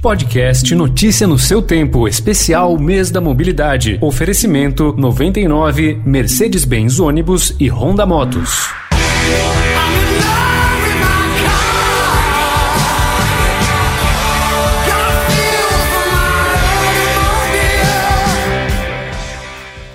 [0.00, 3.98] Podcast Notícia no seu tempo, especial Mês da Mobilidade.
[4.00, 8.68] Oferecimento 99 Mercedes-Benz ônibus e Honda Motos.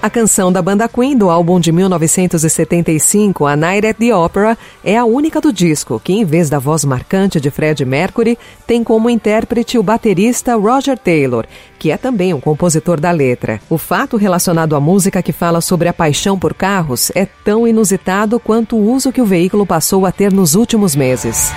[0.03, 4.97] A canção da banda Queen do álbum de 1975, A Night at the Opera, é
[4.97, 8.37] a única do disco que, em vez da voz marcante de Fred Mercury,
[8.67, 11.45] tem como intérprete o baterista Roger Taylor,
[11.79, 13.61] que é também um compositor da letra.
[13.69, 18.41] O fato relacionado à música que fala sobre a paixão por carros é tão inusitado
[18.41, 21.53] quanto o uso que o veículo passou a ter nos últimos meses.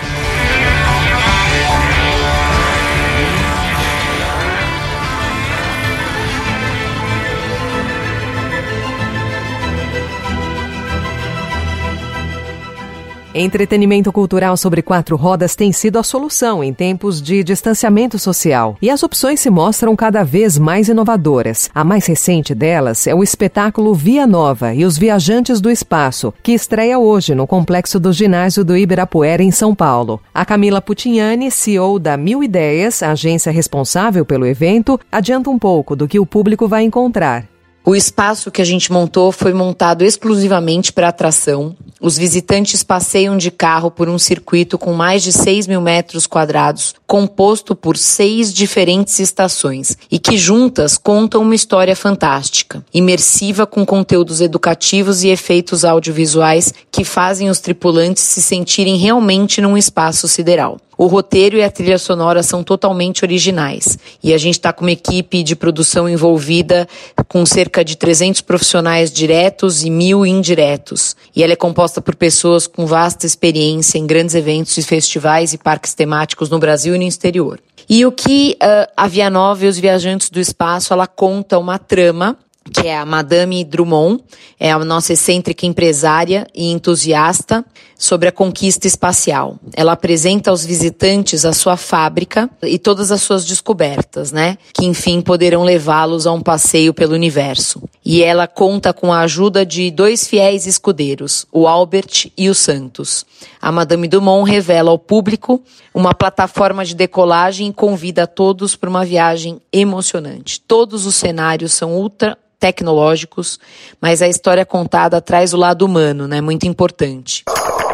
[13.39, 18.79] Entretenimento cultural sobre quatro rodas tem sido a solução em tempos de distanciamento social.
[18.81, 21.69] E as opções se mostram cada vez mais inovadoras.
[21.75, 26.53] A mais recente delas é o espetáculo Via Nova e os Viajantes do Espaço, que
[26.53, 30.19] estreia hoje no complexo do ginásio do Ibirapuera, em São Paulo.
[30.33, 36.09] A Camila Putignani, CEO da Mil Ideias, agência responsável pelo evento, adianta um pouco do
[36.09, 37.47] que o público vai encontrar.
[37.85, 41.77] O espaço que a gente montou foi montado exclusivamente para atração.
[42.01, 46.95] Os visitantes passeiam de carro por um circuito com mais de 6 mil metros quadrados,
[47.07, 54.43] composto por seis diferentes estações e que juntas contam uma história fantástica, imersiva com conteúdos
[54.43, 60.79] educativos e efeitos audiovisuais que fazem os tripulantes se sentirem realmente num espaço sideral.
[60.99, 63.99] O roteiro e a trilha sonora são totalmente originais.
[64.23, 66.89] E a gente está com uma equipe de produção envolvida
[67.29, 71.15] com cerca de 300 profissionais diretos e mil indiretos.
[71.35, 75.59] E ela é composta por pessoas com vasta experiência em grandes eventos e festivais e
[75.59, 77.61] parques temáticos no Brasil e no exterior.
[77.89, 81.79] E o que uh, a Via Nova e os Viajantes do Espaço, ela conta uma
[81.79, 82.37] trama
[82.73, 84.23] que é a Madame Drummond,
[84.59, 87.65] é a nossa excêntrica empresária e entusiasta
[87.99, 89.59] sobre a conquista espacial.
[89.75, 94.59] Ela apresenta aos visitantes a sua fábrica e todas as suas descobertas, né?
[94.73, 97.83] Que enfim poderão levá-los a um passeio pelo universo.
[98.05, 103.25] E ela conta com a ajuda de dois fiéis escudeiros, o Albert e o Santos.
[103.61, 105.63] A Madame Dumont revela ao público
[105.95, 110.61] uma plataforma de decolagem e convida todos para uma viagem emocionante.
[110.61, 113.59] Todos os cenários são ultra tecnológicos,
[114.01, 116.41] mas a história contada traz o lado humano, né?
[116.41, 117.45] Muito importante.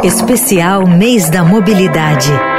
[0.04, 2.51] Especial Mês da Mobilidade.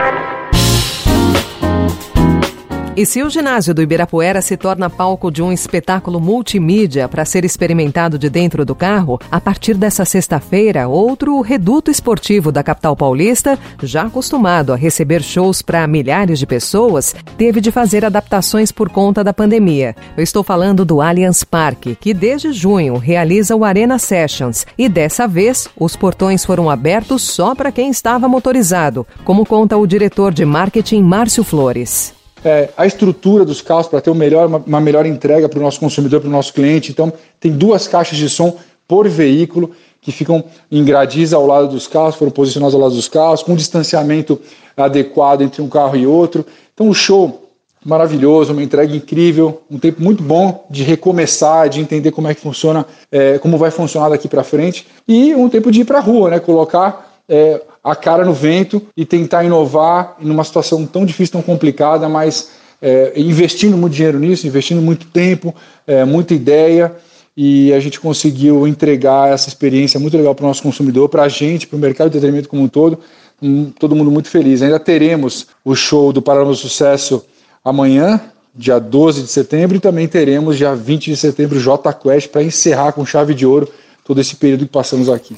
[2.96, 7.44] E se o ginásio do Ibirapuera se torna palco de um espetáculo multimídia para ser
[7.44, 13.58] experimentado de dentro do carro, a partir dessa sexta-feira, outro reduto esportivo da capital paulista,
[13.82, 19.24] já acostumado a receber shows para milhares de pessoas, teve de fazer adaptações por conta
[19.24, 19.96] da pandemia.
[20.16, 25.28] Eu estou falando do Allianz Parque, que desde junho realiza o Arena Sessions e dessa
[25.28, 30.46] vez os portões foram abertos só para quem estava motorizado, como conta o diretor de
[30.46, 35.06] marketing Márcio Flores é, a estrutura dos carros para ter uma melhor, uma, uma melhor
[35.06, 36.92] entrega para o nosso consumidor, para o nosso cliente.
[36.92, 39.72] Então, tem duas caixas de som por veículo
[40.02, 43.54] que ficam em gradis ao lado dos carros, foram posicionados ao lado dos carros, com
[43.54, 44.40] um distanciamento
[44.76, 46.46] adequado entre um carro e outro.
[46.74, 47.44] Então, o show
[47.86, 52.42] maravilhoso, uma entrega incrível, um tempo muito bom de recomeçar, de entender como é que
[52.42, 56.02] funciona, é, como vai funcionar daqui para frente, e um tempo de ir para a
[56.02, 56.40] rua, né?
[56.40, 61.42] Colocar é, a cara no vento e tentar inovar em uma situação tão difícil, tão
[61.42, 62.52] complicada, mas
[62.82, 65.56] é, investindo muito dinheiro nisso, investindo muito tempo,
[65.88, 66.96] é, muita ideia
[67.36, 71.30] e a gente conseguiu entregar essa experiência muito legal para o nosso consumidor, para a
[71.30, 73.00] gente, para o mercado de entretenimento como um todo,
[73.42, 74.62] um, todo mundo muito feliz.
[74.62, 77.26] Ainda teremos o show do Paralama do Sucesso
[77.66, 78.22] amanhã,
[78.54, 82.94] dia 12 de setembro, e também teremos dia 20 de setembro J Quest para encerrar
[82.94, 83.68] com chave de ouro
[84.06, 85.36] todo esse período que passamos aqui.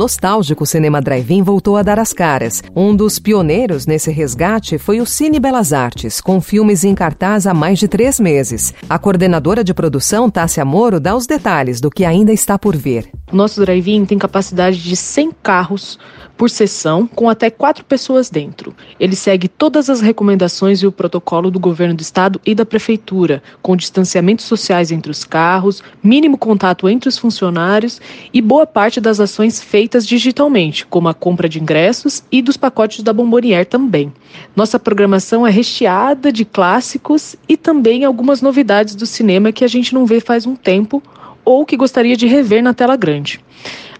[0.00, 2.62] Nostálgico Cinema Drive-In voltou a dar as caras.
[2.74, 7.52] Um dos pioneiros nesse resgate foi o Cine Belas Artes, com filmes em cartaz há
[7.52, 8.72] mais de três meses.
[8.88, 13.10] A coordenadora de produção, Tássia Moro, dá os detalhes do que ainda está por vir.
[13.32, 15.98] Nosso drive-in tem capacidade de 100 carros
[16.36, 18.74] por sessão, com até quatro pessoas dentro.
[18.98, 23.42] Ele segue todas as recomendações e o protocolo do governo do estado e da prefeitura,
[23.60, 28.00] com distanciamentos sociais entre os carros, mínimo contato entre os funcionários
[28.32, 33.02] e boa parte das ações feitas digitalmente, como a compra de ingressos e dos pacotes
[33.02, 34.10] da Bombonier também.
[34.56, 39.92] Nossa programação é recheada de clássicos e também algumas novidades do cinema que a gente
[39.92, 41.02] não vê faz um tempo
[41.44, 43.40] ou que gostaria de rever na tela grande.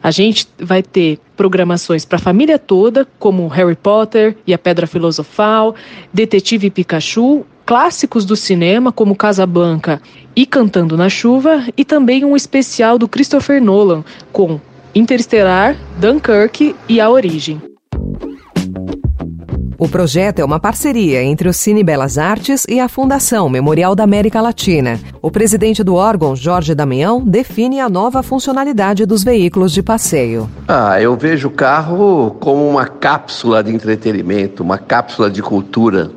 [0.03, 4.87] A gente vai ter programações para a família toda, como Harry Potter e a Pedra
[4.87, 5.75] Filosofal,
[6.13, 10.01] Detetive Pikachu, clássicos do cinema, como Casablanca
[10.35, 14.03] e Cantando na Chuva, e também um especial do Christopher Nolan,
[14.33, 14.59] com
[14.95, 17.61] Interestelar, Dunkirk e A Origem.
[19.81, 24.05] O projeto é uma parceria entre o Cine Belas Artes e a Fundação Memorial da
[24.05, 25.01] América Latina.
[25.23, 30.51] O presidente do órgão, Jorge Damião, define a nova funcionalidade dos veículos de passeio.
[30.69, 36.11] Ah, eu vejo o carro como uma cápsula de entretenimento, uma cápsula de cultura.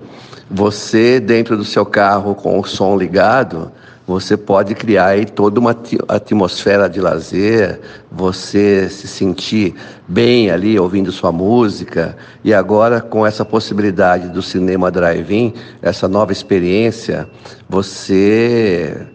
[0.51, 3.71] Você, dentro do seu carro, com o som ligado,
[4.05, 5.75] você pode criar aí toda uma
[6.09, 7.79] atmosfera de lazer,
[8.11, 9.75] você se sentir
[10.07, 12.17] bem ali ouvindo sua música.
[12.43, 17.29] E agora, com essa possibilidade do cinema drive-in, essa nova experiência,
[17.69, 19.07] você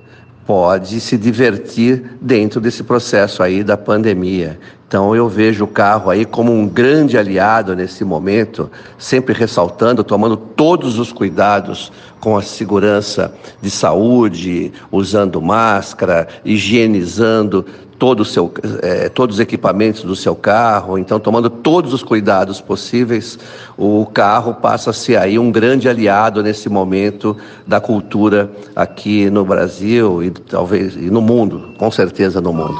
[0.49, 4.59] pode se divertir dentro desse processo aí da pandemia.
[4.89, 10.39] Então eu vejo o carro aí como um grande aliado nesse momento, sempre ressaltando, tomando
[10.39, 17.67] todos os cuidados com a segurança de saúde, usando máscara, higienizando
[17.99, 18.53] todo o seu,
[18.83, 23.39] é, todos os equipamentos do seu carro, então tomando todos os cuidados possíveis,
[23.77, 27.37] o carro passa a ser aí um grande aliado nesse momento
[27.67, 32.79] da cultura aqui no Brasil e talvez e no mundo, com certeza no mundo.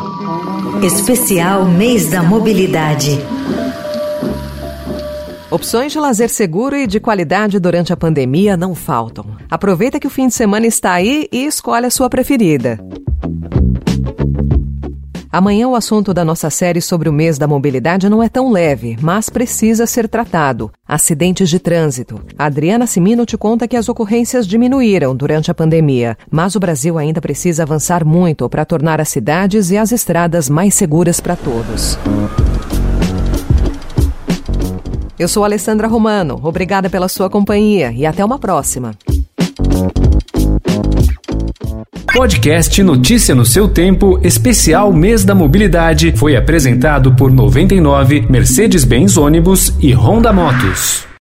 [0.83, 3.19] Especial Mês da Mobilidade.
[5.51, 9.25] Opções de lazer seguro e de qualidade durante a pandemia não faltam.
[9.51, 12.79] Aproveita que o fim de semana está aí e escolhe a sua preferida.
[15.39, 18.99] Amanhã o assunto da nossa série sobre o mês da mobilidade não é tão leve,
[19.01, 20.69] mas precisa ser tratado.
[20.85, 22.21] Acidentes de trânsito.
[22.37, 27.21] Adriana Simino te conta que as ocorrências diminuíram durante a pandemia, mas o Brasil ainda
[27.21, 31.97] precisa avançar muito para tornar as cidades e as estradas mais seguras para todos.
[35.17, 36.41] Eu sou Alessandra Romano.
[36.43, 38.91] Obrigada pela sua companhia e até uma próxima.
[42.13, 49.75] Podcast Notícia no seu tempo, especial Mês da Mobilidade, foi apresentado por 99, Mercedes-Benz Ônibus
[49.79, 51.08] e Honda Motos.